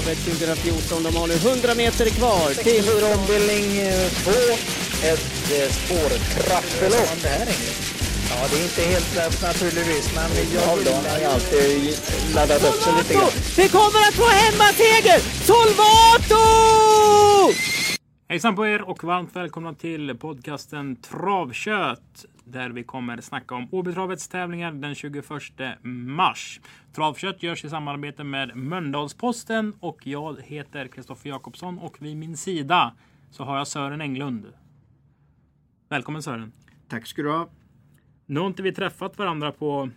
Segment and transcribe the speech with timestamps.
[0.00, 1.02] Travet 2014.
[1.02, 2.84] De har nu 100 meter kvar till...
[3.14, 3.66] ombildning
[4.24, 4.30] 2.
[5.10, 7.10] Ett eh, spårtrappelopp.
[8.30, 10.76] Ja, det är inte helt lätt naturligtvis, men jag har
[11.20, 11.98] ju alltid
[12.34, 13.30] laddat upp sig lite grann.
[13.56, 15.18] Vi kommer att få hemmaseger!
[15.48, 16.44] Solvato!
[18.28, 24.28] Hejsan på er och varmt välkomna till podcasten Travkött där vi kommer snacka om Åbytravets
[24.28, 25.24] tävlingar den 21
[25.82, 26.60] mars.
[26.92, 32.94] Travkött görs i samarbete med Mölndalsposten och jag heter Kristoffer Jakobsson och vid min sida
[33.30, 34.46] så har jag Sören Englund.
[35.88, 36.52] Välkommen Sören!
[36.88, 37.48] Tack ska du ha.
[38.26, 39.90] Nu har inte vi träffat varandra på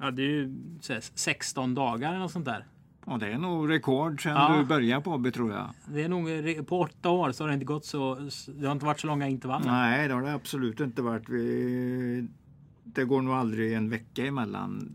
[0.00, 2.66] Ja, det är ju så här, 16 dagar eller något sånt där.
[3.06, 4.56] Och det är nog rekord sedan Ja.
[4.58, 5.70] du började på Åby tror jag.
[5.86, 8.14] Det är nog re- på åtta år så har det inte gått så.
[8.48, 9.66] Det har inte varit så långa intervaller.
[9.70, 11.28] Nej, det har det absolut inte varit.
[11.28, 12.28] Vi,
[12.84, 14.94] det går nog aldrig en vecka emellan.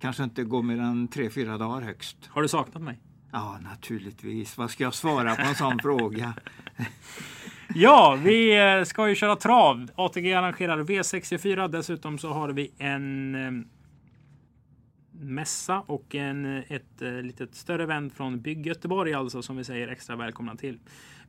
[0.00, 2.16] Kanske inte går mer än tre, fyra dagar högst.
[2.28, 2.98] Har du saknat mig?
[3.32, 4.58] Ja, naturligtvis.
[4.58, 6.32] Vad ska jag svara på en sån fråga?
[7.74, 9.90] Ja, vi eh, ska ju köra trav.
[9.94, 11.68] ATG arrangerar V64.
[11.68, 13.64] Dessutom så har vi en eh,
[15.20, 19.88] mässa och en, ett eh, litet större event från Bygg Göteborg alltså som vi säger
[19.88, 20.78] extra välkomna till.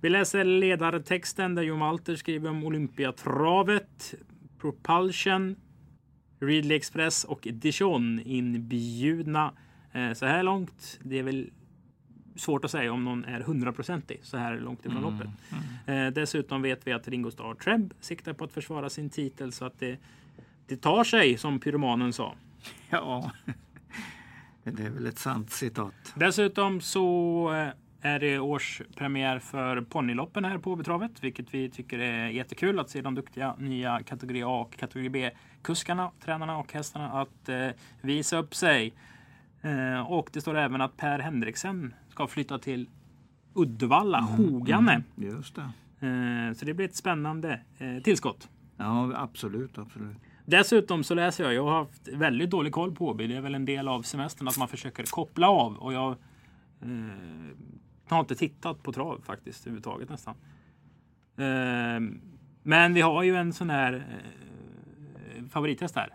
[0.02, 4.14] Vi läser ledartexten där Jon Walter skriver om Olympiatravet,
[4.60, 5.56] Propulsion,
[6.40, 9.54] Ridley Express och Dijon inbjudna
[9.92, 11.00] eh, så här långt.
[11.04, 11.50] Det är väl
[12.36, 15.30] svårt att säga om någon är hundraprocentig så här långt ifrån loppet.
[15.86, 19.66] Eh, dessutom vet vi att Ringo Starr Treb siktar på att försvara sin titel så
[19.66, 19.98] att det,
[20.68, 22.36] det tar sig som pyromanen sa.
[22.90, 23.32] Ja,
[24.64, 26.14] det är väl ett sant citat.
[26.16, 32.28] Dessutom så eh, är det årspremiär för ponnyloppen här på Åbytravet, vilket vi tycker är
[32.28, 37.50] jättekul att se de duktiga nya kategori A och kategori B-kuskarna, tränarna och hästarna att
[37.50, 37.68] eh,
[38.02, 38.94] visa upp sig.
[39.62, 42.90] Eh, och det står även att Per Henriksen ska flytta till
[43.54, 45.04] Uddevalla, Hogane.
[45.16, 45.62] Just det.
[46.08, 48.50] Eh, så det blir ett spännande eh, tillskott.
[48.78, 50.18] Ja, absolut, absolut.
[50.46, 53.28] Dessutom så läser jag, jag har haft väldigt dålig koll på Åby.
[53.28, 55.78] Det är väl en del av semestern att man försöker koppla av.
[55.78, 56.12] Och jag
[56.82, 56.88] eh,
[58.08, 60.36] har inte tittat på trav faktiskt överhuvudtaget nästan.
[61.38, 62.20] Eh,
[62.64, 66.10] men vi har ju en sån här eh, favorithäst här.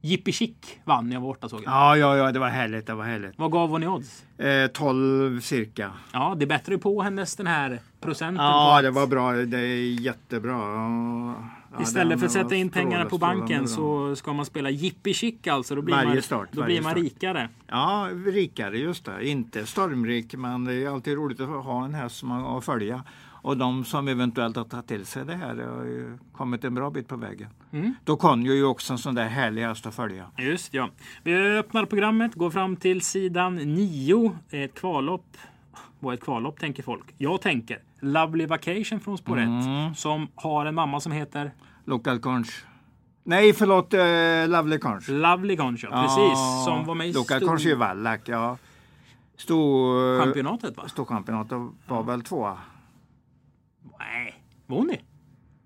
[0.00, 1.72] Jippi Chic vann jag var borta såg jag.
[1.72, 3.38] Ja, ja, ja, det var härligt, det var härligt.
[3.38, 4.24] Vad gav hon i odds?
[4.38, 5.92] Eh, 12 cirka.
[6.12, 8.44] Ja, det bättrar ju på hennes den här procenten.
[8.44, 9.32] Ja, det var bra.
[9.32, 10.58] Det är jättebra.
[11.76, 15.34] Ja, Istället för att sätta in pengarna på banken så ska man spela Jippi Chic
[15.46, 15.74] alltså.
[15.74, 17.04] Då blir Varje man, start, då blir man start.
[17.04, 17.48] rikare.
[17.66, 19.28] Ja, rikare just det.
[19.28, 23.04] Inte stormrik, men det är alltid roligt att ha en häst som man följa.
[23.44, 27.08] Och de som eventuellt har tagit till sig det här har kommit en bra bit
[27.08, 27.48] på vägen.
[27.72, 27.94] Mm.
[28.04, 30.26] Då Conjo ju också en sån där härlig häst att följa.
[30.38, 30.90] Just ja.
[31.22, 34.38] Vi öppnar programmet, går fram till sidan 9.
[34.50, 35.36] Ett kvallopp.
[36.10, 37.14] Är ett kvallopp tänker folk?
[37.18, 39.44] Jag tänker Lovely Vacation från spår 1.
[39.44, 39.94] Mm.
[39.94, 41.52] Som har en mamma som heter
[41.84, 42.64] Local Conch.
[43.24, 44.00] Nej, förlåt, eh,
[44.48, 45.08] Lovely Conch.
[45.08, 45.88] Lovely Concha.
[46.02, 46.64] Precis.
[46.64, 48.58] Som var med i Local stor- Conch är ju Wallach, ja.
[49.36, 50.20] Stor...
[50.24, 50.88] championatet va?
[50.88, 52.58] Storchampionatet var väl tvåa?
[53.98, 54.34] Nej.
[54.66, 54.98] Var hon det?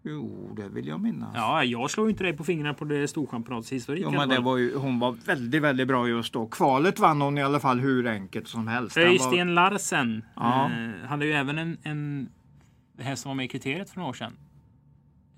[0.09, 1.31] Jo, det vill jag minnas.
[1.35, 4.03] Ja, jag slår ju inte dig på fingrarna på det storchampionatets historik.
[4.05, 6.47] Jo, men det var ju, hon var väldigt, väldigt bra just då.
[6.47, 8.95] Kvalet vann hon i alla fall hur enkelt som helst.
[8.95, 10.65] Den var- Öystein Larsen Ja.
[10.71, 12.29] eh, hade ju även en, en
[12.99, 14.33] häst som var med i kriteriet för några år sedan.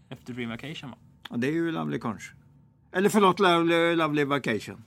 [0.08, 0.96] Efter Dream Vacation va?
[1.30, 2.32] Ja, det är ju Lovely Conch.
[2.92, 4.84] Eller förlåt, Lovely, Lovely Vacation.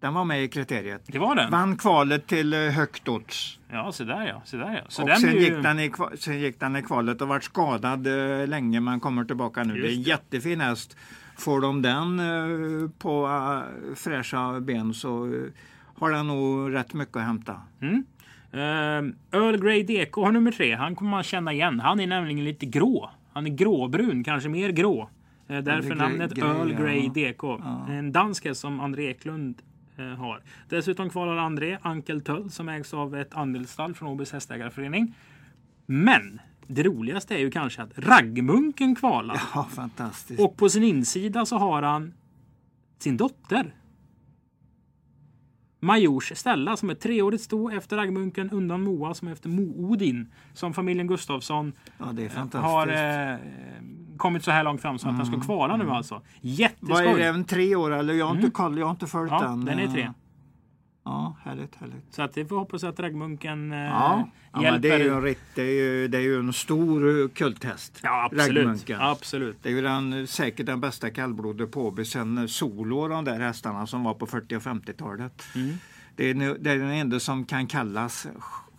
[0.00, 1.02] Den var med i kriteriet.
[1.06, 1.50] Det var den?
[1.50, 3.58] Vann kvalet till eh, högt odds.
[3.70, 4.42] Ja, så där ja.
[4.44, 4.80] Så där, ja.
[4.88, 5.40] Så och sen, ju...
[5.40, 9.24] gick den i, sen gick den i kvalet och varit skadad eh, länge men kommer
[9.24, 9.74] tillbaka nu.
[9.74, 10.96] Just det är en jättefin häst.
[11.38, 15.42] Får de den eh, på eh, fräscha ben så eh,
[15.94, 17.60] har den nog rätt mycket att hämta.
[17.80, 18.04] Mm.
[18.54, 18.60] Uh,
[19.32, 20.74] Earl Grey DK har nummer tre.
[20.74, 21.80] Han kommer man känna igen.
[21.80, 23.10] Han är nämligen lite grå.
[23.32, 25.10] Han är gråbrun, kanske mer grå.
[25.48, 26.78] Eh, därför namnet Earl ja.
[26.78, 27.44] Grey DK.
[27.88, 29.64] En dansk häst som André Eklund eh,
[30.02, 30.42] har.
[30.68, 35.14] Dessutom kvalar André Ankel Töll som ägs av ett andelsstall från Åbys hästägarförening.
[35.86, 39.42] Men det roligaste är ju kanske att Raggmunken kvalar.
[39.54, 40.40] Ja, fantastiskt.
[40.40, 42.14] Och på sin insida så har han
[42.98, 43.74] sin dotter.
[45.80, 50.26] Majors Stella som är treårigt sto efter raggmunken undan Moa som är efter Mo-Odin.
[50.54, 52.54] Som familjen Gustafsson ja, fantastiskt.
[52.54, 53.38] har eh,
[54.18, 56.14] kommit så här långt fram så att den ska kvala nu alltså.
[56.14, 57.06] Vad Jätteskoj!
[57.06, 58.14] är det, en tre år eller?
[58.14, 59.64] Jag har inte koll, jag har inte följt Ja, den.
[59.64, 60.02] den är tre.
[60.02, 60.10] eh,
[61.04, 62.14] Ja, härligt, härligt.
[62.14, 65.22] Så att vi får hoppas att raggmunken eh, Ja, ja men det, är ju en,
[65.22, 68.00] rikt- det, är ju, det är ju en stor eh, kulthäst.
[68.02, 68.56] ja, absolut.
[68.56, 69.00] Raggmunken.
[69.00, 69.56] absolut.
[69.62, 73.40] Det är ju den, säkert den bästa kallblodet på Åby sen eh, Solo de där
[73.40, 75.42] hästarna som var på 40 och 50-talet.
[75.54, 75.74] Mm.
[76.16, 78.26] Det är, det är den enda som kan kallas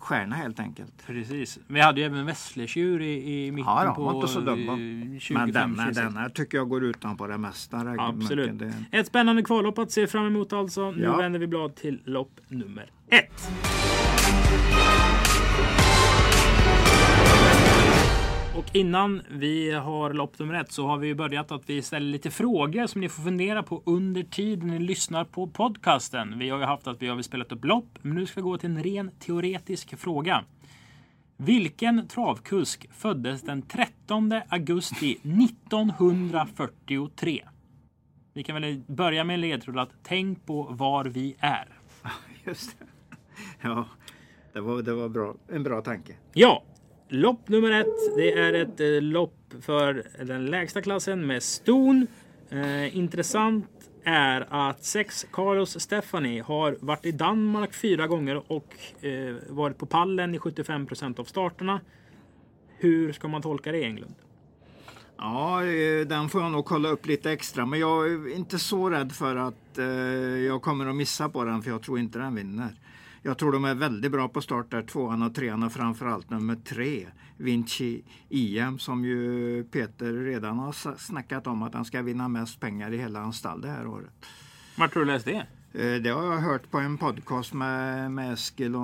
[0.00, 1.06] stjärna helt enkelt.
[1.06, 1.58] Precis.
[1.66, 4.76] Vi hade ju även Vässlesdjur i, i mitten Ja, på inte så dumma.
[5.20, 5.96] 25 Men denna, 26.
[6.14, 7.76] denna tycker jag går utanpå det mesta.
[7.98, 8.58] Absolut.
[8.58, 10.90] Det, Ett spännande kvallopp att se fram emot alltså.
[10.90, 11.16] Nu Ja.
[11.16, 13.50] vänder vi blad till lopp nummer ett.
[18.60, 22.06] Och innan vi har lopp nummer ett så har vi ju börjat att vi ställer
[22.06, 26.38] lite frågor som ni får fundera på under tiden ni lyssnar på podcasten.
[26.38, 28.58] Vi har ju haft att vi har spelat upp lopp, men nu ska vi gå
[28.58, 30.44] till en ren teoretisk fråga.
[31.36, 37.44] Vilken travkusk föddes den 13 augusti 1943?
[38.32, 41.68] Vi kan väl börja med en ledtråd att tänk på var vi är.
[42.44, 42.84] just det.
[43.60, 43.84] Ja,
[44.52, 45.34] det var, det var bra.
[45.48, 46.16] en bra tanke.
[46.32, 46.62] Ja,
[47.12, 48.16] lopp nummer ett.
[48.16, 52.06] Det är ett eh, lopp för den lägsta klassen med ston.
[52.50, 53.66] Eh, intressant
[54.04, 59.86] är att sex Carlos Stephanie har varit i Danmark fyra gånger och eh, varit på
[59.86, 61.80] pallen i 75 procent av starterna.
[62.78, 64.14] Hur ska man tolka det Englund?
[65.16, 67.66] Ja, eh, den får jag nog kolla upp lite extra.
[67.66, 69.84] Men jag är inte så rädd för att eh,
[70.46, 72.74] jag kommer att missa på den, för jag tror inte den vinner.
[73.22, 76.56] Jag tror de är väldigt bra på start där, tvåan och trean och framförallt nummer
[76.56, 77.06] tre,
[77.36, 82.92] Vinci IM, som ju Peter redan har snackat om att han ska vinna mest pengar
[82.92, 84.26] i hela hans stall det här året.
[84.76, 85.46] Var tror du läst det?
[85.72, 88.80] Eh, Det har jag hört på en podcast med, med Eskil och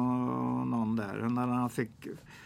[0.67, 1.29] någon där.
[1.29, 1.91] När han, fick,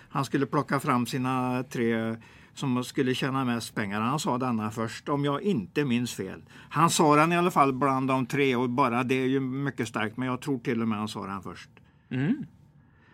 [0.08, 2.16] han skulle plocka fram sina tre
[2.54, 4.00] som skulle tjäna mest pengar.
[4.00, 6.42] Han sa denna först, om jag inte minns fel.
[6.70, 9.88] Han sa den i alla fall bland de tre och bara det är ju mycket
[9.88, 10.16] starkt.
[10.16, 11.70] Men jag tror till och med han sa den först.
[12.10, 12.46] Mm.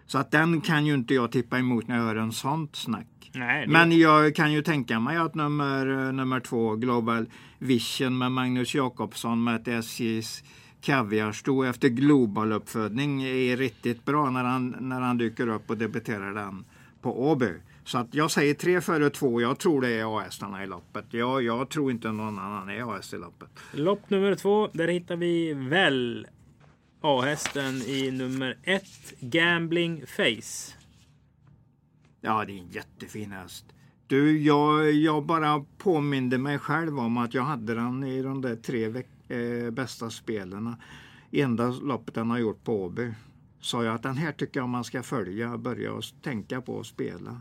[0.06, 3.06] Så att den kan ju inte jag tippa emot när jag hör en sånt snack.
[3.34, 7.26] Nej, det- Men jag kan ju tänka mig att nummer, nummer två, Global
[7.58, 10.42] Vision med Magnus Jakobsson med ett SJs
[10.80, 16.64] kaviarsto efter Global-uppfödning är riktigt bra när han, när han dyker upp och debuterar den
[17.02, 17.52] på Åby.
[17.84, 19.40] Så att jag säger tre före två.
[19.40, 21.04] Jag tror det är A-hästarna i loppet.
[21.10, 23.48] Jag, jag tror inte någon annan är A-häst i loppet.
[23.74, 26.26] Lopp nummer två, där hittar vi väl
[27.08, 30.76] A-hästen i nummer ett, Gambling Face.
[32.20, 33.64] Ja, det är en jättefin häst.
[34.06, 38.56] Du, jag, jag bara påminde mig själv om att jag hade den i de där
[38.56, 40.76] tre eh, bästa spelen.
[41.30, 43.12] Enda loppet den har gjort på Åby.
[43.60, 46.86] Sa jag att den här tycker jag man ska följa, börja och tänka på att
[46.86, 47.40] spela.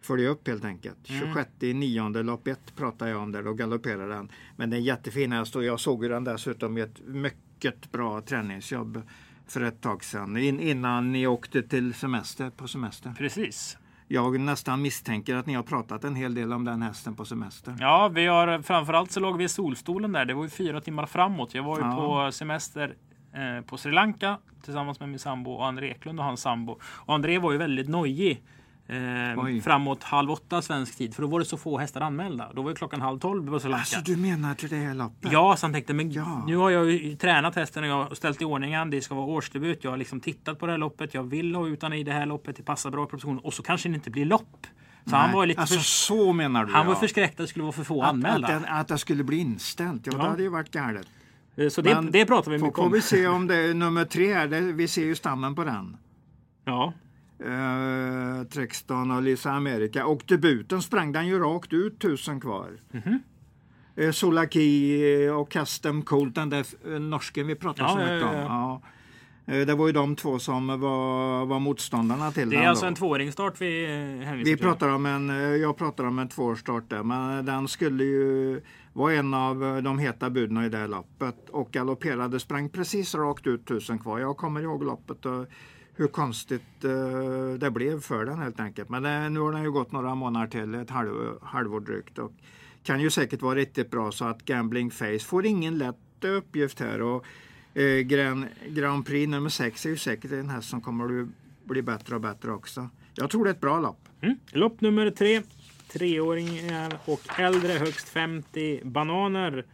[0.00, 0.98] Följa upp helt enkelt.
[1.04, 4.28] 26 i nionde lopp 1 pratade jag om där, då galopperade den.
[4.56, 7.45] Men det är en jättefin häst och jag såg den dessutom i ett mycket
[7.92, 9.02] bra träningsjobb
[9.48, 10.36] för ett tag sedan.
[10.36, 13.14] In, innan ni åkte till semester, på semester.
[13.18, 13.78] Precis.
[14.08, 17.76] Jag nästan misstänker att ni har pratat en hel del om den hästen på semester.
[17.80, 20.24] Ja, vi har framförallt så låg vi i solstolen där.
[20.24, 21.54] Det var ju fyra timmar framåt.
[21.54, 21.96] Jag var ju Ja.
[22.26, 22.94] på semester
[23.32, 26.78] eh, på Sri Lanka tillsammans med min sambo och André Eklund och hans sambo.
[26.82, 28.42] Och André var ju väldigt nojig.
[28.88, 31.14] Eh, framåt halv åtta svensk tid.
[31.14, 32.50] För då var det så få hästar anmälda.
[32.54, 33.68] Då var ju klockan halv tolv Lanka.
[33.76, 35.32] Alltså du menar till det här loppet?
[35.32, 36.44] Ja, så han tänkte, men Ja.
[36.46, 38.90] nu har jag ju tränat hästen och jag har ställt i ordning han.
[38.90, 39.84] Det ska vara årsdebut.
[39.84, 41.14] Jag har liksom tittat på det här loppet.
[41.14, 42.56] Jag vill ha ut han i det här loppet.
[42.56, 43.38] Det passar bra i propositionen.
[43.38, 44.66] Och så kanske det inte blir lopp.
[45.10, 46.98] Så han Nej, var ju lite alltså för, så menar du han var ja.
[47.00, 48.48] förskräckt att det skulle vara för få att, att, anmälda.
[48.48, 50.06] den, att det skulle bli inställt.
[50.06, 50.22] Ja, Ja.
[50.22, 51.06] det hade ju varit galet.
[51.70, 52.92] Så det, Men det pratar vi Får, mycket får om.
[52.92, 54.46] vi se om det är nummer tre här.
[54.46, 55.96] Det, vi ser ju stammen på den.
[56.64, 56.92] Ja,
[57.44, 60.06] Uh, Trexton och Lisa America.
[60.06, 62.70] Och debuten sprang den ju rakt ut tusen kvar.
[62.92, 63.18] Mhm.
[63.96, 68.46] Eh, Solaki och Custom Cold, den där eh, norsken vi pratade Ja, så mycket ja,
[68.46, 68.80] om.
[69.46, 69.54] Ja.
[69.54, 72.64] Eh, Det var ju de två som var, var motståndarna till det den.
[72.64, 72.88] är alltså då.
[72.88, 76.90] en tvåringsstart vi eh, hänvisar Vi pratar om en, eh, jag pratar om en tvåårsstart
[76.90, 78.60] där, men den skulle ju
[78.92, 83.14] vara en av eh, de heta buden i det här loppet och galopperade, sprang precis
[83.14, 84.18] rakt ut tusen kvar.
[84.18, 85.46] Jag kommer ihåg loppet och
[85.96, 88.88] hur konstigt uh, det blev för den helt enkelt.
[88.88, 92.32] Men det, nu har den ju gått några månader till, ett halv, halvår drygt och
[92.82, 97.02] kan ju säkert vara riktigt bra så att Gambling Face får ingen lätt uppgift här.
[97.02, 97.24] Och,
[97.74, 101.28] eh, uh, Grand, Grand Prix nummer 6 är ju säkert en häst som kommer att
[101.64, 102.88] bli bättre och bättre också.
[103.14, 104.08] Jag tror det är ett bra lopp.
[104.20, 104.36] Mm.
[104.52, 105.42] Lopp nummer tre.
[105.88, 109.66] Treåringar och äldre högst 50 bananer.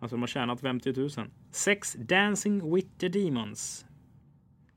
[0.00, 1.10] Alltså de har tjänat 50 000.
[1.50, 3.84] Sex Dancing with the Demons.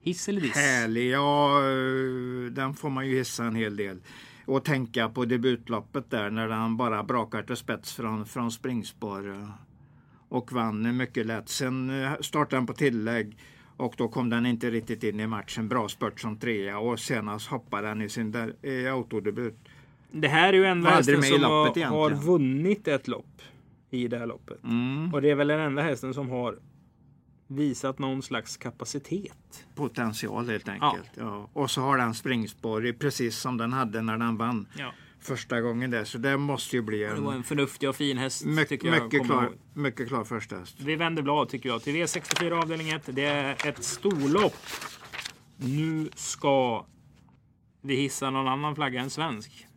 [0.03, 0.55] Hiss eller diss?
[0.55, 3.97] Härlig, ja eh, den får man ju hissa en hel del.
[4.45, 9.29] Och tänka på debutloppet där när han bara brakar till spets från, från springspår.
[9.29, 9.49] eh,
[10.29, 11.49] Och vann mycket lätt.
[11.49, 13.37] Sen eh, startade han på tillägg
[13.77, 15.67] och då kom den inte riktigt in i matchen.
[15.69, 19.55] Bra spurt som trea och senast hoppade han i sin där, eh, autodebut.
[20.11, 23.41] Det här är ju enda hästen i som har, har vunnit ett lopp
[23.89, 24.63] i det här loppet.
[24.63, 25.13] Mm.
[25.13, 26.59] Och det är väl den enda hästen som har
[27.55, 29.65] visat någon slags kapacitet.
[29.75, 31.09] Potential helt enkelt.
[31.17, 31.49] Ja.
[31.53, 34.91] Och så har den springspår precis som den hade när den vann Ja.
[35.19, 36.03] första gången där.
[36.03, 38.45] Så det måste ju bli Det var en en förnuftig och fin häst.
[38.45, 39.53] mycket, jag, mycket, kommer klar, ihåg.
[39.73, 40.75] mycket klar första häst.
[40.79, 43.01] Vi vänder blad tycker jag till V64 avdelning 1.
[43.15, 44.55] Det är ett storlopp.
[45.57, 46.85] Nu ska
[47.81, 49.67] vi hissa någon annan flagga än svensk.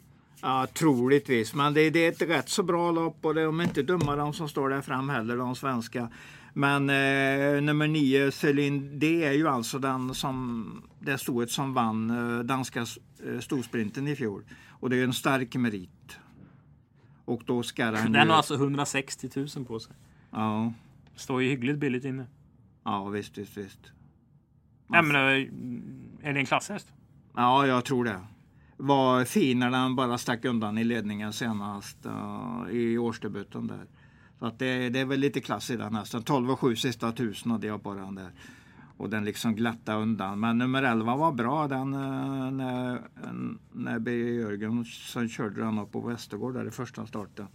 [0.47, 1.55] Ja, troligtvis.
[1.55, 4.33] Men det, det är ett rätt så bra lopp och de är inte dumma de
[4.33, 6.11] som står där fram heller, de svenska.
[6.53, 12.11] Men eh, nummer nio, Celine, det är ju alltså den som, det stoet som vann
[12.11, 12.81] eh, danska
[13.26, 14.45] eh, storsprinten i fjol.
[14.71, 16.19] Och det är en stark merit.
[17.25, 18.29] Och då ska den Den ju...
[18.31, 19.95] har alltså 160 000 på sig.
[20.31, 20.73] Ja,
[21.17, 22.26] Står ju hyggligt billigt inne.
[22.85, 23.81] ja visst, visst, visst.
[24.87, 26.93] Nej, men, eh, är det en klasshäst?
[27.35, 28.21] Ja, jag tror det.
[28.76, 33.87] Var fin när den bara stack undan i ledningen senast uh, i årsdebuten där.
[34.38, 36.23] Så att det, det är väl lite klass i den hästen.
[36.23, 38.30] 12 och 7 sista tusen hade jag på den där.
[38.97, 40.40] Och den liksom glatta undan.
[40.40, 43.00] Men nummer 11 var bra den uh, när,
[43.73, 47.47] när Birger Jörgensen körde den upp på Västergård där i första starten.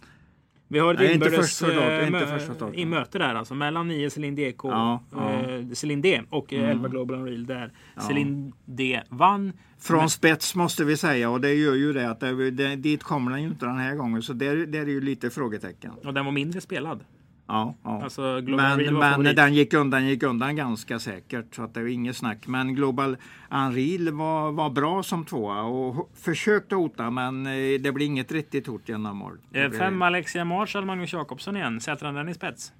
[0.72, 5.32] Vi har ett Nej, inbördes eh, möte där alltså mellan 9 Celine DK, Ja, ja.
[5.32, 7.72] eh, D och eh, 11 Global Unreal där
[8.08, 9.52] Celine D vann.
[9.78, 13.30] Från spets måste vi säga och det gör ju det att det, det, dit kommer
[13.30, 14.22] den ju inte den här gången.
[14.22, 15.90] Så det, det är ju lite frågetecken.
[16.04, 17.04] Och den var mindre spelad.
[17.52, 18.02] Ja, ja.
[18.02, 21.86] Alltså Men, var men den gick undan, gick undan ganska säkert så att det är
[21.86, 22.46] inget snack.
[22.46, 23.16] Men Global
[23.50, 28.66] Unreal var, var bra som tvåa och försökte hota men eh, det blir inget riktigt
[28.66, 29.38] hot genom mål.
[29.50, 31.80] Blir- Fem Alexia Marshall, Magnus Jakobsson igen.
[31.80, 32.72] Sätter han den i spets?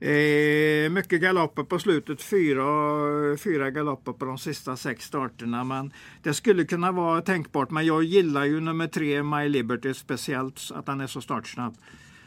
[0.00, 2.64] Eh, mycket galopper på slutet, fyra,
[3.36, 5.64] fyra galopper på de sista sex starterna.
[5.64, 5.92] Men
[6.22, 7.70] det skulle kunna vara tänkbart.
[7.70, 11.76] Men jag gillar ju nummer tre, My Liberty, speciellt att han är så startsnabb.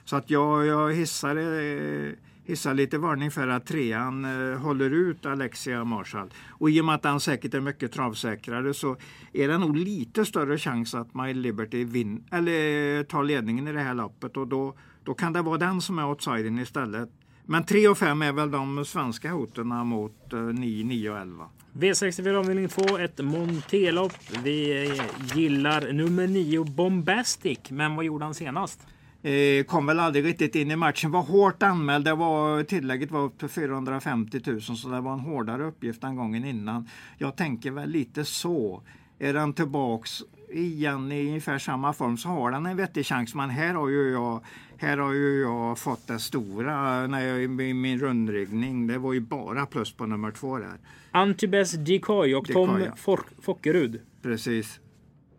[0.10, 2.12] Så att jag, jag hissar, eh,
[2.44, 6.30] hissar lite varning för att trean eh, håller ut Alexia Marshall.
[6.50, 8.96] Och i och med att han säkert är mycket travsäkrare så
[9.34, 13.72] är det nog lite större chans att My Liberty vin, eller eh, tar ledningen i
[13.72, 14.38] det här loppet.
[14.38, 17.10] Och då, då kan det vara den som är outsidern istället.
[17.46, 21.46] Men 3 och 5 är väl de svenska hoten mot 9, 9 och 11.
[21.74, 24.14] V64 avdelning 2, ett Montelopp.
[24.44, 24.92] Vi
[25.36, 27.60] gillar nummer 9 Bombastic.
[27.70, 28.80] Men vad gjorde han senast?
[29.22, 31.12] Eh, kom väl aldrig riktigt in i matchen.
[31.12, 32.06] Var hårt anmäld.
[32.06, 36.16] Det var, tillägget var upp till 450 000 så det var en hårdare uppgift än
[36.16, 36.88] gången innan.
[37.18, 38.82] Jag tänker väl lite så.
[39.20, 40.22] Är den tillbaks
[40.52, 43.36] igen i ungefär samma form så har den en vettig chans.
[43.36, 44.44] Men här har ju jag,
[44.78, 48.88] här har ju jag fått det stora när jag, i min rundringning.
[48.88, 50.78] Det var ju bara plus på nummer två där.
[51.12, 52.96] Antibes Decoy och Tom Decoy, ja.
[52.96, 54.02] For- Fockerud.
[54.22, 54.80] Precis.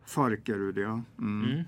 [0.07, 1.01] Farkerud ja.
[1.19, 1.65] Mm.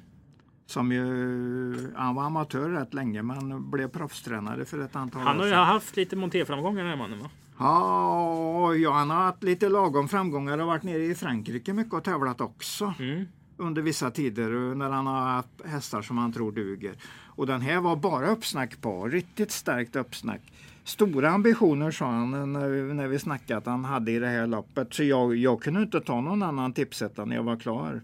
[0.73, 5.41] Som ju, han var amatör rätt länge men blev proffstränare för ett antal Han år
[5.41, 7.31] har ju haft lite monterframgångar den här mannen va?
[7.59, 12.05] Ja, ja, han har haft lite lagom framgångar och varit nere i Frankrike mycket och
[12.05, 12.95] tävlat också.
[12.99, 13.25] Mm.
[13.57, 16.95] Under vissa tider när han har haft hästar som han tror duger.
[17.26, 20.41] Och den här var bara uppsnack på, riktigt starkt uppsnack.
[20.85, 24.47] Stora ambitioner sa han när vi, när vi snackade att han hade i det här
[24.47, 24.95] loppet.
[24.95, 28.00] Så jag, jag kunde inte ta någon annan tipsetta när jag var klar.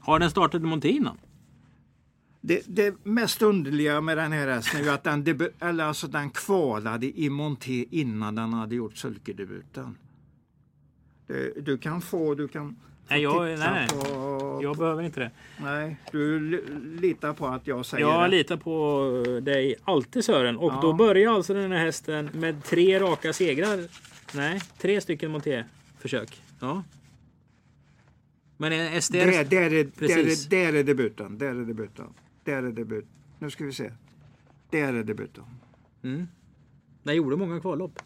[0.00, 1.18] Har den startat i monté innan?
[2.40, 6.06] Det, det mest underliga med den här hästen är ju att den, debu- eller alltså
[6.06, 9.96] den kvalade i monté innan den hade gjort sulkedebuten.
[11.26, 12.76] Det- Du kan få, du kan
[13.08, 14.60] Nej, jag- nej, på...
[14.62, 15.30] Jag behöver inte det.
[15.60, 16.64] Nej, du li-
[17.00, 18.36] litar på att jag säger Jag det.
[18.36, 20.56] litar på dig alltid Sören.
[20.56, 20.78] Och Ja.
[20.82, 23.78] då börjar alltså den här hästen med tre raka segrar.
[24.34, 26.42] Nej, tre stycken monté-försök.
[26.60, 26.82] Ja.
[28.60, 29.16] Men en SDR...
[29.18, 30.46] Där, där, är, där, Precis.
[30.46, 31.38] är, där är debuten.
[31.38, 32.06] Där är debuten.
[32.44, 33.06] Där är debut.
[33.38, 33.92] Nu ska vi se.
[34.70, 35.44] Där är debuten.
[36.02, 36.28] Mm.
[37.02, 38.02] Den gjorde många kvallopp.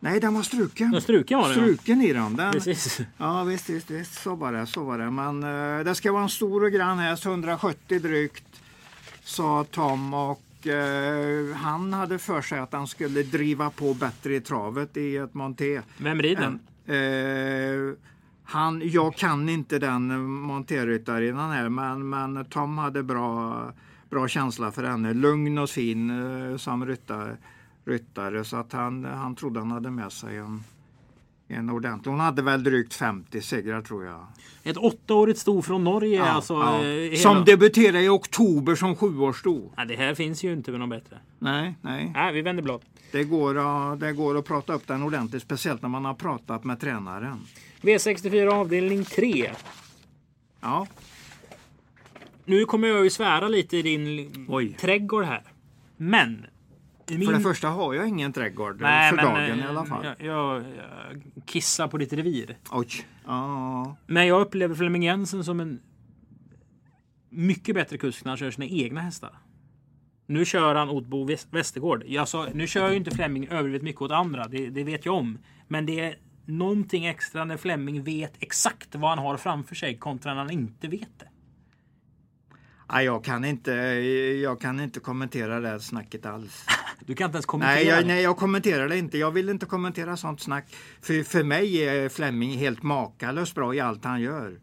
[0.00, 0.90] Nej, den var struken.
[0.94, 1.64] Ja, struken var den, ja.
[1.64, 2.36] Struken i den.
[2.36, 3.00] den Precis.
[3.18, 4.66] Ja visst, visst, visst, så var det.
[4.66, 5.10] Så var det.
[5.10, 8.62] Men eh, det ska vara en stor och grann häst, 170 drygt,
[9.22, 10.14] sa Tom.
[10.14, 15.16] Och eh, han hade för sig att han skulle driva på bättre i travet i
[15.16, 15.82] ett monté.
[15.98, 16.58] Vem rider den?
[18.44, 23.62] Han, jag kan inte den monterryttarinnan här, men, men Tom hade bra,
[24.10, 25.14] bra känsla för henne.
[25.14, 26.10] Lugn och fin
[26.50, 27.36] eh, som ryttare,
[27.84, 30.64] ryttare så att han, han trodde han hade med sig en,
[31.48, 32.10] en ordentlig.
[32.10, 34.26] Hon hade väl drygt 50 segrar tror jag.
[34.62, 36.16] Ett åttaårigt sto från Norge.
[36.18, 36.84] Ja, alltså, ja.
[36.84, 39.70] eh, Som debuterade i oktober som sjuårssto.
[39.76, 41.18] ja, det här finns ju inte med något bättre.
[41.38, 42.10] Nej, nej.
[42.14, 42.80] Nej, vi vänder blad.
[43.12, 43.58] Det går,
[43.92, 47.40] att- det går att prata upp den ordentligt, speciellt när man har pratat med tränaren.
[47.82, 49.50] V64 avdelning 3.
[50.60, 50.86] Ja,
[52.44, 54.76] Nu kommer jag ju svära lite i din Oj.
[54.80, 55.42] trädgård här.
[55.96, 56.46] Men
[57.06, 59.84] Min- För det första har jag ingen trädgård Nej, för men, dagen i eh, alla
[59.84, 60.04] fall.
[60.04, 62.58] Jag, jag, jag kissar på ditt revir.
[62.70, 62.88] Oj.
[63.26, 63.96] Ja.
[64.06, 65.80] Men jag upplever Flemming Jensen som en
[67.28, 69.38] mycket bättre kusk när han kör sina egna hästar.
[70.26, 71.28] Nu kör han åt Bo.
[72.06, 74.48] Jag sa, nu kör ju inte Flemming överdrivet mycket åt andra.
[74.48, 75.38] Det, det vet jag om.
[75.68, 80.34] Men det är någonting extra när Flemming vet exakt vad han har framför sig kontra
[80.34, 81.28] när han inte vet det.
[82.92, 83.72] Nej, jag kan inte,
[84.42, 86.66] jag kan inte kommentera det här snacket alls.
[87.06, 89.18] Du kan inte ens kommentera Nej jag, nej, jag kommenterar det inte.
[89.18, 90.74] Jag vill inte kommentera sånt snack.
[91.00, 94.60] För, för mig är Flemming helt makalöst bra i allt han gör.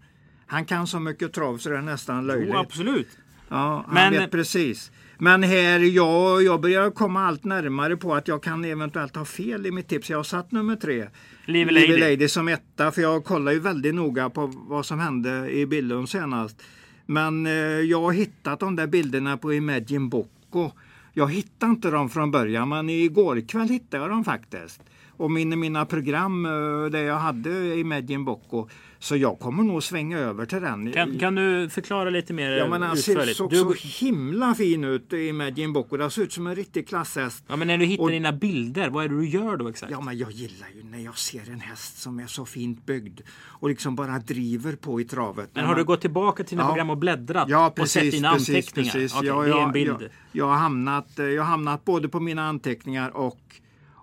[0.47, 2.49] Han kan så mycket trav så det är nästan löjligt.
[2.53, 3.17] Jo, absolut.
[3.49, 4.91] Ja, han Men- vet precis.
[5.21, 9.65] Men här, jag, jag börjar komma allt närmare på att jag kan eventuellt ha fel
[9.65, 10.09] i mitt tips.
[10.09, 11.07] Jag har satt nummer tre.
[11.45, 11.97] Live Lady.
[11.97, 16.09] Lady som etta, för jag kollar ju väldigt noga på vad som hände i Billund
[16.09, 16.61] senast.
[17.05, 20.71] Men eh, jag har hittat de där bilderna på Imagine Bocco.
[21.13, 24.81] Jag hittade inte dem från början, men igår kväll hittade jag dem faktiskt.
[25.19, 26.51] Och min, mina program eh,
[26.91, 28.67] där jag hade Imagine Bocco.
[29.01, 30.91] Så jag kommer nog svänga över till den.
[30.91, 33.37] Kan, kan du förklara lite mer Ja men han ser utförligt?
[33.37, 33.73] så, Du, så
[34.05, 35.97] himla fin ut Imagine Bocco.
[35.97, 37.43] Det ser ut som en riktig klasshäst.
[37.47, 39.91] ja, men när du hittar och- dina bilder, vad är det du gör då exakt?
[39.91, 43.19] Ja men jag gillar ju när jag ser en häst som är så fint byggd
[43.41, 45.49] och liksom bara driver på i travet.
[45.53, 46.67] Men har du gått tillbaka till dina Ja.
[46.71, 48.91] program och bläddrat Ja och precis, sett dina precis, anteckningar?
[48.91, 49.15] precis.
[49.15, 49.89] Okej, ja, det är en bild.
[50.01, 53.39] Jag, jag, har hamnat, eh, jag har hamnat både på mina anteckningar och,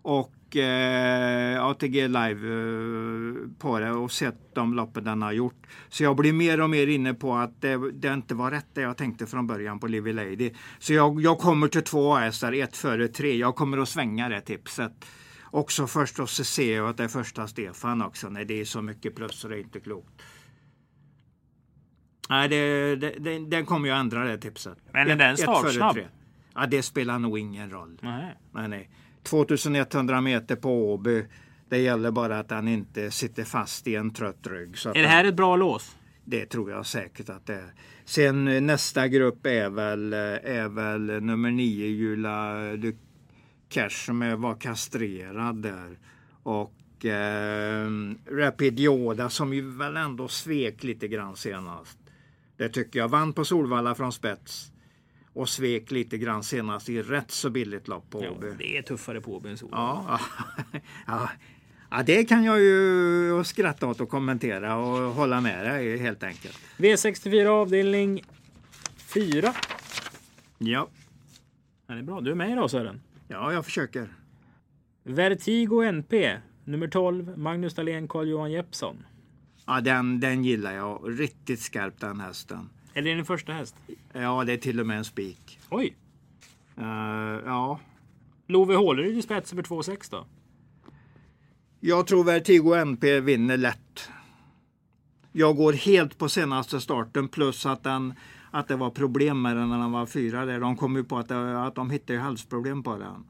[0.03, 5.67] och eh, ATG live eh, på det och sett de loppen den har gjort.
[5.89, 8.81] Så jag blir mer och mer inne på att det, det inte var rätt det
[8.81, 10.53] jag tänkte från början på Livy Lady.
[10.79, 13.37] Så jag, jag kommer till två hästar, ett före tre.
[13.37, 15.05] Jag kommer att svänga det tipset.
[15.51, 18.29] Också först och så ser jag att det är första Stefan också.
[18.29, 20.23] Nej, det är så mycket plus så det är inte klokt.
[22.29, 24.79] Nej, det, det, det, den kommer jag ändra det tipset.
[24.93, 25.99] Men är den startsnabb?
[26.55, 27.99] Ja, det spelar nog ingen roll.
[28.03, 28.37] Nej.
[28.53, 28.91] Nej, nej.
[29.27, 31.25] 2100 meter på Åby.
[31.69, 34.79] Det gäller bara att han inte sitter fast i en trött rygg.
[34.79, 35.97] Så Är det här ett bra lås?
[36.29, 37.73] det tror jag säkert att det är.
[38.05, 42.97] Sen eh, nästa grupp är väl, eh, är väl nummer nio Jula du
[43.69, 45.99] Cash som var kastrerad där.
[46.43, 47.91] Och eh,
[48.31, 51.99] Rapid Yoda som ju väl ändå svek lite grann senast.
[52.57, 53.09] Det tycker jag.
[53.09, 54.73] Vann på Solvalla från spets.
[55.37, 58.47] Och svek lite grann senast i rätt så billigt lopp på Ja, Åby.
[58.59, 59.69] det är tuffare på Åby än så.
[59.73, 60.21] Ja,
[61.07, 61.31] ja.
[61.91, 66.59] ja, det kan jag ju skratta åt och kommentera och hålla med dig helt enkelt.
[66.77, 68.23] V64 avdelning
[68.97, 69.53] 4.
[70.59, 70.89] Ja,
[71.89, 72.21] Ja, det är bra.
[72.21, 73.01] Du är med idag Sören.
[73.29, 74.09] ja jag försöker.
[75.03, 76.37] Vertigo NP.
[76.65, 77.39] Nummer 12.
[77.39, 78.97] Magnus Dahlén, Carl-Johan Jeppsson.
[79.67, 81.21] Ja, den, den gillar jag.
[81.21, 82.69] Riktigt skarp den hästen.
[82.97, 83.75] Är det din första häst?
[84.13, 85.59] Ja, det är till och med en spik.
[85.71, 85.97] Oj!
[86.77, 86.85] Eh,
[87.45, 87.81] ja,
[88.47, 90.27] Love Håleryd i spets över 2,6 då?
[91.81, 94.11] jag tror Vertigo NP vinner lätt.
[95.33, 98.15] Jag går helt på senaste starten plus att, den,
[98.51, 100.45] att det var problem med den när den var fyra.
[100.45, 100.61] Där.
[100.61, 103.25] De kom ju på att, det, att de hittade halsproblem på den.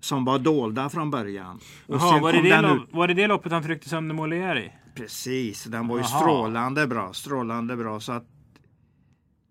[0.00, 1.60] Som var dolda från början.
[1.86, 4.72] Och Jaha, var det det, lopp, var det det loppet han tryckte sönder Molière i?
[4.94, 6.20] Precis, den var ju Jaha.
[6.20, 7.12] strålande bra.
[7.12, 8.00] Strålande bra.
[8.00, 8.24] Så att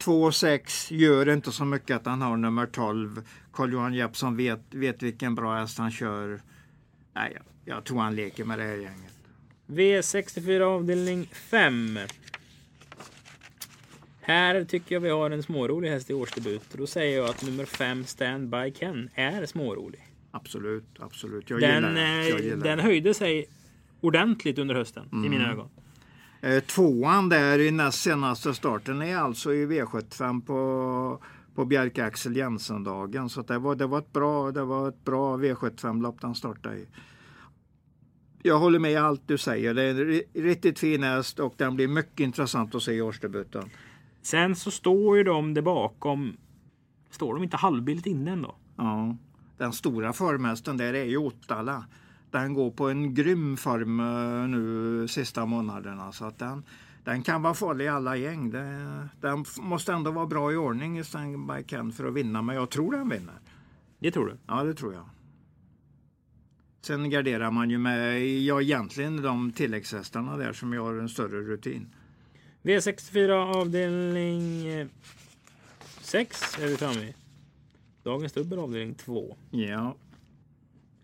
[0.08, 3.22] 2,6 gör inte så mycket att han har nummer 12.
[3.54, 6.42] Carl-Johan Jeppsson vet, vet vilken bra häst han kör.
[7.14, 9.14] Nej, jag, tror han leker med det här gänget.
[9.68, 12.00] V64 avdelning 5.
[14.22, 16.64] Här tycker jag vi har en smårolig häst i årsdebut.
[16.72, 20.02] Då säger jag att nummer 5 Stand By Ken är smårolig.
[20.32, 21.50] Absolut, absolut.
[21.50, 22.02] Jag Den, gillar.
[22.02, 23.46] Jag eh, gillar den höjde sig
[24.02, 25.70] ordentligt under hösten i mina ögon.
[26.42, 31.22] Eh, Tvåan där i näst senaste starten är alltså i V75 på,
[31.56, 33.30] på Bjerke Axel Jensen-dagen.
[33.30, 36.86] Så det, var, det, var ett bra, det var ett bra V75-lopp den startade i.
[38.44, 39.74] Jag håller med i allt du säger.
[39.74, 43.02] Det är en ri- riktigt fin häst och den blir mycket intressant att se i
[43.02, 43.70] årsdebuten.
[44.22, 46.38] Sen så står ju de där bakom.
[47.10, 48.56] Står de inte halvbilligt inne ändå?
[48.76, 49.16] Ja.
[49.58, 51.86] Den stora formhästen där är ju Ottala.
[52.32, 56.12] Den går på en grym form eh, nu sista månaderna.
[56.12, 56.64] Så att den,
[57.04, 58.50] den kan vara farlig i alla gäng.
[58.50, 62.42] Det, den måste ändå vara bra i ordning i Stand by Ken för att vinna.
[62.42, 63.40] Men jag tror den vinner.
[64.00, 64.38] Det tror du?
[64.48, 65.10] Ja, det tror jag.
[66.82, 71.42] Sen garderar man ju med, ja egentligen de tilläggshästarna där som jag har en större
[71.42, 71.88] rutin.
[72.64, 74.90] V64 avdelning
[76.02, 77.16] 6 är vi framme i.
[78.04, 79.38] Dagens dubbel avdelning 2.
[79.52, 79.96] Ja,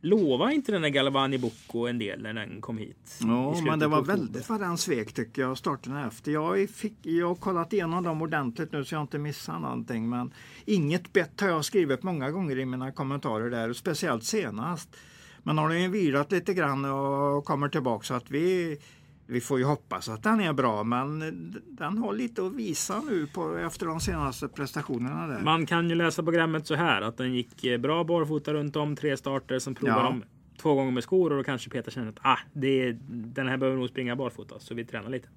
[0.05, 3.19] Lova inte den där Galvani Bocco en del när den kom hit?
[3.19, 6.31] Ja, men det var väldigt vad den svek tycker jag, starten efter.
[6.31, 10.09] Jag, fick, jag har kollat igenom dem ordentligt nu så jag inte missar någonting.
[10.09, 10.33] Men
[10.65, 14.95] inget bett har jag skrivit många gånger i mina kommentarer där, speciellt senast.
[15.43, 18.77] Men har den ju vilat lite grann och kommer tillbaka så att vi,
[19.27, 20.83] vi får ju hoppas att den är bra.
[20.83, 21.19] Men
[21.67, 25.41] den har lite att visa nu på, efter de senaste prestationerna där.
[25.43, 28.95] Man kan ju läsa programmet så här att den gick eh, bra barfota runt om
[28.95, 29.59] tre starter.
[29.59, 30.03] Sen provade Ja.
[30.09, 30.23] de
[30.61, 33.57] två gånger med skor och då kanske Peter känner att ah, det är, den här
[33.57, 35.27] behöver nog springa barfota så vi tränar lite.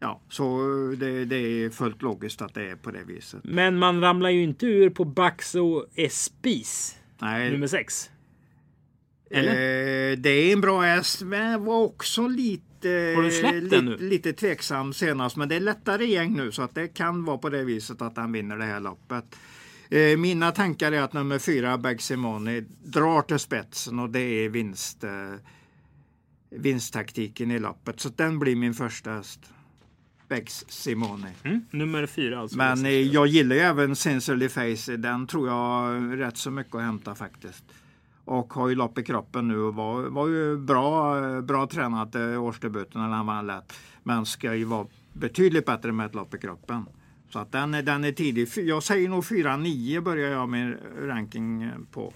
[0.00, 0.58] Ja, så
[0.98, 3.40] det, det är fullt logiskt att det är på det viset.
[3.44, 8.10] Men man ramlar ju inte ur på Baxo Espis Nej, nummer 6.
[9.30, 9.42] Eh,
[10.18, 13.90] det är en bra häst, men var också lite, Har du släppt den nu?
[13.90, 15.36] lite, lite tveksam senast.
[15.36, 18.16] Men det är lättare gäng nu så att det kan vara på det viset att
[18.16, 19.24] han vinner det här loppet.
[19.90, 24.48] Eh, mina tankar är att nummer fyra, Bag Simone, drar till spetsen och det är
[24.48, 25.34] vinst, eh,
[26.50, 28.00] vinsttaktiken i loppet.
[28.00, 29.40] Så den blir min första häst.
[30.28, 31.32] Bex Simone.
[31.42, 32.56] Mm, nummer 4 alltså.
[32.56, 34.96] Men eh, jag gillar ju även Sincerely Face.
[34.96, 37.64] Den tror jag har rätt så mycket att hämta faktiskt.
[38.24, 42.36] Och har ju lopp i kroppen nu och var, var ju bra, bra tränat i
[42.36, 43.72] årsdebuten när han vann lätt.
[44.02, 46.84] Men ska ju vara betydligt bättre med ett lopp i kroppen.
[47.30, 48.48] Så att den, är- den är tidig.
[48.56, 52.12] Jag säger nog 4-9 börjar jag min ranking eh, på.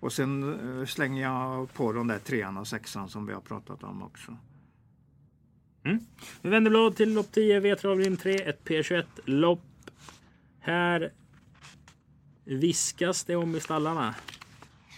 [0.00, 3.82] Och sen eh, slänger jag på de där trean och sexan som vi har pratat
[3.84, 4.36] om också.
[5.84, 5.98] Mm.
[6.42, 9.62] Vi vänder blad till lopp 10, V-trav 3, ett P21 lopp.
[10.60, 11.12] Här
[12.44, 14.14] viskas det om i stallarna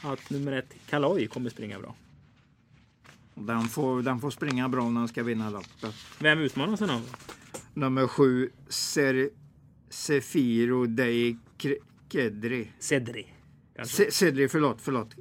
[0.03, 1.95] att nummer ett Kaloj kommer springa bra.
[3.35, 5.95] Den får, den får springa bra om den ska vinna loppet.
[6.19, 7.03] Vem utmanar sig någon?
[7.75, 9.31] Nummer sju, Ser,
[9.88, 11.37] Sefiro Dei
[12.09, 12.69] Kedri.
[12.79, 13.27] Cedri.
[13.77, 13.97] kanske.
[13.97, 15.15] Se, Cedri, förlåt, förlåt.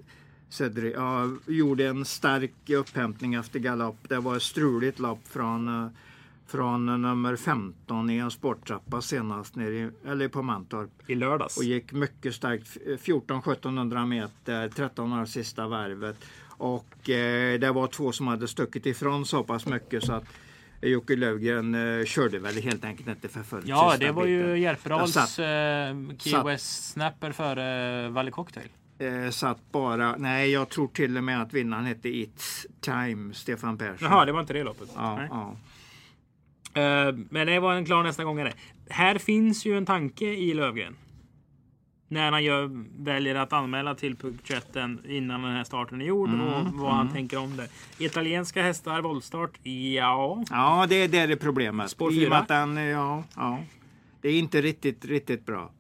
[0.50, 4.10] Cedri, ja, gjorde en stark upphämtning efter galopp.
[4.10, 5.92] Det var ett struligt lopp från, eh,
[6.52, 10.90] från nummer 15 i en sporttrappa senast nere i, eller på Mantorp.
[11.08, 11.58] I lördags.
[11.58, 16.18] Och gick mycket starkt, 14-1700 meter, 13 sista varvet.
[16.48, 20.24] Och eh, det var två som hade stuckit ifrån så pass mycket så att
[20.82, 23.68] Jocke Löfgren eh, körde väl helt enkelt inte för fullt.
[23.68, 24.58] Ja, det var biten.
[24.58, 24.58] ju
[25.08, 28.68] satt- eh, Key West Snapper före Valle Cocktail.
[29.00, 33.78] Eh, satt bara, nej jag tror till och med att vinnaren hette It's Time, Stefan
[33.78, 33.98] Persson.
[34.02, 34.90] Jaha, det var inte det loppet.
[34.96, 35.22] ja.
[35.22, 35.52] Eh,
[37.30, 38.54] men det var en klar nästa gångare.
[38.90, 40.96] Här finns ju en tanke i Lövgren.
[42.08, 42.70] När han gör,
[43.04, 47.14] väljer att anmäla till punktchatten innan den här starten är gjord Mm, och vad han
[47.14, 47.68] tänker om det.
[47.98, 50.44] Italienska hästar, voltstart, ja.
[50.50, 51.90] ja, det, det är det problemet.
[51.90, 52.38] Spår I och med fyra.
[52.38, 53.60] att den, ja, ja.
[54.22, 55.72] Det är inte riktigt, riktigt bra.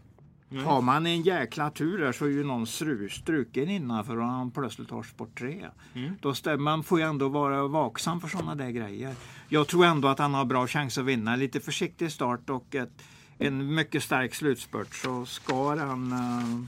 [0.59, 4.51] Har man en jäkla tur där så är ju någon stru, struken innanför och han
[4.51, 5.65] plötsligt har sport 3.
[5.93, 6.13] Mm.
[6.21, 9.15] Då stäm, man får ju ändå vara vaksam för sådana där grejer.
[9.49, 11.35] Jag tror ändå att han har bra chans att vinna.
[11.35, 13.01] Lite försiktig start och ett,
[13.37, 16.59] en mycket stark slutspurt så ska den, eh,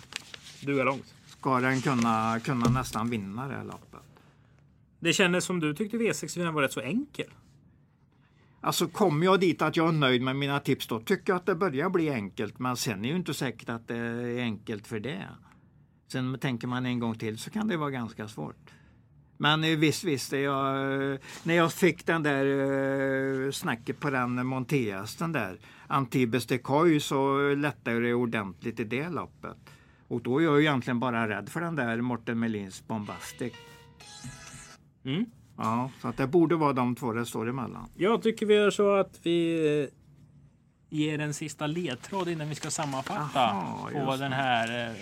[0.62, 1.14] Du är långt.
[1.28, 4.00] ska den kunna, kunna nästan vinna det här loppet.
[5.00, 7.28] Det kändes som du tyckte V64 var rätt så enkel.
[8.64, 11.46] Alltså kommer jag dit att jag är nöjd med mina tips då tycker jag att
[11.46, 12.60] det börjar bli enkelt.
[12.60, 15.28] Men sen är ju inte säkert att det är enkelt för det.
[16.12, 18.74] Sen tänker man en gång till så kan det vara ganska svårt.
[19.38, 20.32] Men eh, visst, visst.
[20.32, 20.76] Jag,
[21.12, 22.46] eh, när jag fick den där
[23.46, 29.10] eh, snacket på den Monteas, den där Antibes Decoy så lättade det ordentligt i det
[29.10, 29.58] loppet.
[30.08, 33.54] Och då är jag ju egentligen bara rädd för den där Morten Melins Bombastic.
[35.06, 35.26] Mm.
[35.58, 37.90] Ja, så att det borde vara de två det står emellan.
[37.98, 39.88] Jag tycker vi gör så att vi eh,
[40.98, 43.30] ger en sista ledtråd innan vi ska sammanfatta
[43.94, 44.96] Jaha, på den här eh,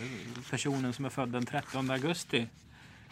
[0.51, 2.47] personen som är född den 13 augusti.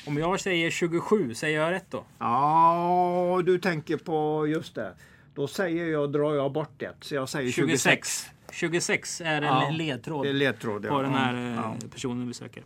[0.07, 2.03] Om jag säger 27, säger jag rätt då?
[2.19, 4.93] Ja, du tänker på just det.
[5.35, 6.95] Då säger jag, drar jag bort ett.
[7.01, 7.81] Så jag säger 26.
[7.81, 8.29] 26.
[8.51, 10.87] 26 är en Ja, ledtråd är ledtråd.
[10.87, 11.75] på den här eh, Ja.
[11.93, 12.63] personen vi söker.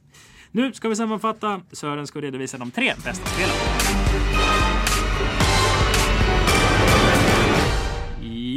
[0.51, 1.61] Nu ska vi sammanfatta.
[1.71, 4.02] Sören ska redovisa de tre bästa spelen.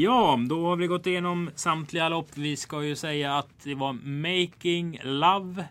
[0.07, 2.29] Ja, då har vi gått igenom samtliga lopp.
[2.35, 5.65] Vi ska ju säga att det var Making Love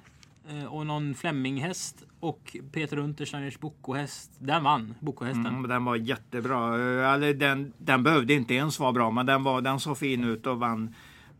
[0.50, 4.32] eh, och någon Flemminghäst och Peter Untersteiners Bocco-häst.
[4.40, 5.46] Den vann, Bocco-hästen.
[5.46, 6.76] Mm, den var jättebra.
[6.76, 10.24] Eh, Eller den, den behövde inte ens vara bra, men den, var, den såg fin
[10.24, 10.96] ut och vann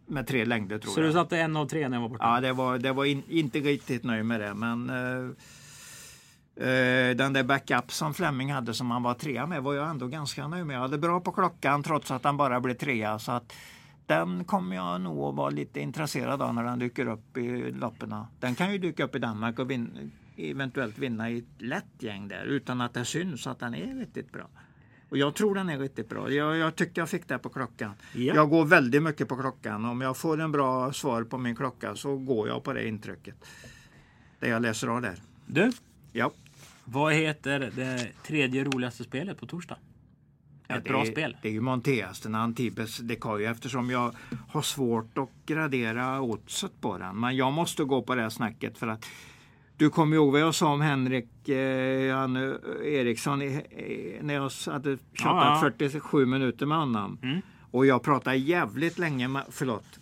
[0.08, 1.10] med tre längder tror Så jag.
[1.10, 2.24] du satte en av tre när jag var borta?
[2.36, 5.36] Ja, det var, det var in, inte riktigt nöjd med det, men eh,
[7.16, 10.48] den där backup som Fleming hade som han var trea med var jag ändå ganska
[10.48, 10.76] nöjd med.
[10.76, 13.20] Jag hade bra på klockan trots att han bara blev trea.
[13.20, 13.54] Så att
[14.06, 18.16] den kommer jag nog att vara lite intresserad av när den dyker upp i loppen.
[18.40, 22.28] Den kan ju dyka upp i Danmark och vin, eventuellt vinna i ett lätt gäng
[22.28, 24.48] där utan att det syns att den är riktigt bra.
[25.10, 26.32] Och jag tror den är riktigt bra.
[26.32, 27.92] Jag, jag tyckte jag fick det på klockan.
[28.14, 28.36] Ja.
[28.36, 29.86] Jag går väldigt mycket på klockan.
[29.86, 33.36] Om jag får en bra svar på min klocka så går jag på det intrycket.
[34.40, 35.16] Det jag läser av där.
[35.46, 35.72] Du,
[36.12, 36.32] Ja.
[36.86, 39.78] Vad heter det tredje roligaste spelet på torsdag?
[40.68, 41.38] Ja, Ett bra är, spel.
[41.42, 44.16] Det är ju Monteas, den Antibes Decoy eftersom jag
[44.50, 47.20] har svårt att gradera oddset på den.
[47.20, 49.06] Men jag måste gå på det här snacket för att
[49.78, 52.52] du kommer ihåg vad jag sa om Henrik eh, han, eh,
[52.84, 53.62] Eriksson eh,
[54.22, 57.20] när jag hade tjatat Ja, 47 minuter med honom.
[57.24, 57.42] Mm.
[57.72, 60.00] Och jag pratade jävligt länge med, förlåt,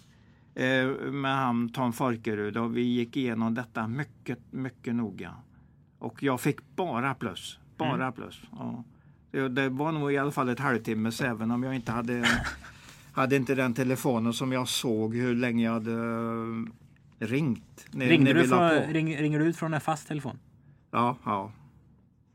[0.56, 5.36] eh, med han Tom Folkerud och vi gick igenom detta mycket, mycket noga.
[6.04, 7.60] Och jag fick bara plus.
[7.78, 8.14] Bara Mm.
[8.14, 8.42] plus.
[8.52, 8.84] Ja.
[9.32, 12.28] Det, det var nog i alla fall ett halvtimmes även om jag inte hade,
[13.14, 15.94] hade inte den telefonen som jag såg hur länge jag hade
[17.20, 17.86] eh, ringt.
[17.92, 20.40] När, Ringde när du från, ring, ringer du ut från en fast telefon?
[20.92, 21.52] Ja, ja.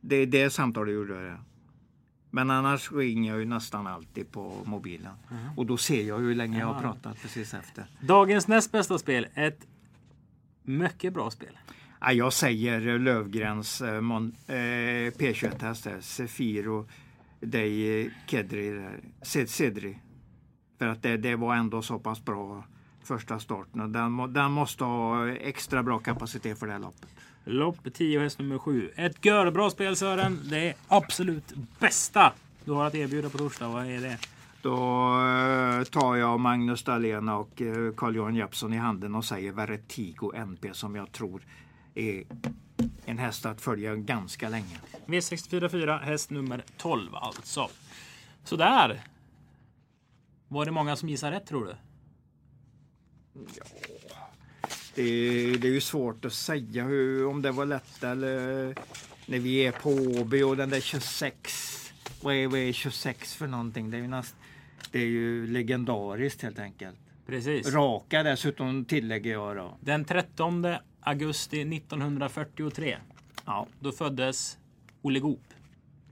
[0.01, 1.39] Det, det samtalet gjorde jag det.
[2.31, 5.13] Men annars ringer jag ju nästan alltid på mobilen.
[5.57, 6.81] Och då ser jag hur länge jag har Ja.
[6.81, 7.87] pratat precis efter.
[8.01, 9.27] Dagens näst bästa spel.
[9.35, 9.67] Ett
[10.63, 11.59] mycket bra spel.
[12.01, 16.01] Ja, jag säger Lövgrens eh, Mon- eh, P21-häst där.
[16.01, 16.89] Sefiro
[17.41, 18.71] Dei Kedri.
[18.71, 19.01] där.
[19.47, 19.99] Cedri.
[20.79, 22.65] För att det, det var ändå så pass bra
[23.05, 23.93] första starten.
[23.93, 27.09] Den, den måste ha extra bra kapacitet för det här loppet.
[27.45, 28.91] Lopp 10 häst nummer 7.
[28.97, 30.41] Ett görbra spel Sören.
[30.51, 32.33] Det är absolut bästa
[32.65, 33.69] du har att erbjuda på torsdag.
[33.69, 34.19] Vad är det?
[34.63, 34.75] Då
[35.27, 40.69] eh, tar jag Magnus Dahlén och eh, Carl-Johan Jeppsson i handen och säger Vertigo NP
[40.75, 41.43] som jag tror
[42.01, 42.25] är
[43.05, 44.79] en häst att följa ganska länge.
[45.07, 47.69] V644 häst nummer 12 alltså.
[48.45, 49.03] Sådär.
[50.49, 51.75] Var det många som gissade rätt tror du?
[54.95, 58.75] Det, är- det är ju svårt att säga hur, om det var lätt eller
[59.27, 61.93] när vi är på Åby och den där 26.
[62.23, 63.91] Vad är, vad är 26 för någonting?
[63.91, 64.35] Det är ju, näst,
[64.91, 66.97] det är ju legendariskt helt enkelt.
[67.27, 67.73] Precis.
[67.73, 69.77] Raka dessutom tillägger jag då.
[69.81, 70.67] Den 13
[71.09, 72.97] augusti 1943.
[73.47, 74.59] Ja, Då föddes
[75.03, 75.41] Olle Goop.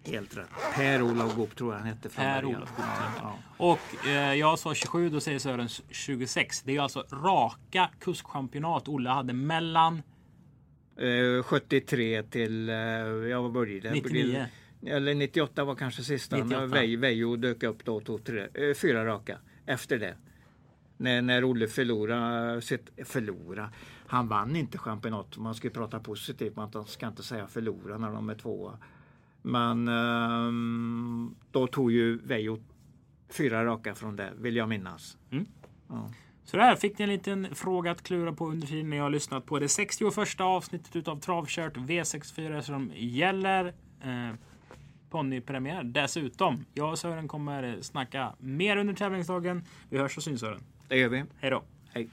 [0.04, 0.48] helt rätt.
[0.74, 2.09] Per-Olof Goop tror jag han hette.
[2.09, 2.87] Per-Olof Goop.
[3.22, 6.62] Ja, Och eh, jag sa 27, då säger Sören 26.
[6.62, 10.02] Det är alltså raka kuskchampionat Olle hade mellan.
[10.98, 13.94] Eh, 73 till, eh, ja vad började det?
[13.94, 14.46] 99.
[14.87, 16.37] Eller 98 var kanske sista.
[16.37, 16.61] 98.
[16.61, 20.14] När Ve- Vejo dök upp då och tog tre, eh, fyra raka efter det.
[20.96, 23.70] När, när Olle förlorade, sitt, förlora.
[24.08, 25.36] Han vann inte championat.
[25.36, 28.78] Man ska prata positivt, man ska inte säga förlora när de är tvåa.
[29.42, 32.58] Men ehm, då tog ju Vejo
[33.28, 35.16] fyra raka från det, vill jag minnas.
[36.44, 39.10] Så där fick ni en liten fråga att klura på under tiden när jag har
[39.10, 43.66] lyssnat på det 61 avsnittet utav Travkört V64 som gäller
[44.02, 44.34] eh,
[45.10, 45.84] ponnypremiär.
[45.84, 49.64] Dessutom, jag och Sören kommer snacka mer under tävlingsdagen.
[49.90, 50.60] Vi hörs och syns Sören.
[50.88, 51.24] Det gör vi.
[51.40, 51.62] Hej då!
[51.92, 52.08] Hej.